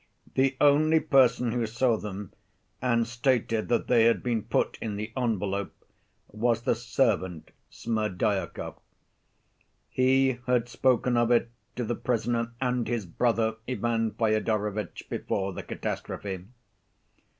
The 0.33 0.57
only 0.59 0.99
person 0.99 1.51
who 1.51 1.67
saw 1.67 1.95
them, 1.95 2.33
and 2.81 3.05
stated 3.05 3.67
that 3.69 3.85
they 3.85 4.05
had 4.05 4.23
been 4.23 4.41
put 4.41 4.79
in 4.81 4.95
the 4.95 5.13
envelope, 5.15 5.75
was 6.31 6.63
the 6.63 6.73
servant, 6.73 7.51
Smerdyakov. 7.69 8.79
He 9.91 10.39
had 10.47 10.67
spoken 10.67 11.17
of 11.17 11.29
it 11.29 11.51
to 11.75 11.83
the 11.85 11.93
prisoner 11.93 12.51
and 12.59 12.87
his 12.87 13.05
brother, 13.05 13.57
Ivan 13.69 14.09
Fyodorovitch, 14.13 15.07
before 15.07 15.53
the 15.53 15.61
catastrophe. 15.61 16.45